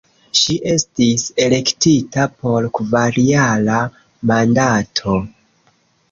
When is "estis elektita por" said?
0.75-2.67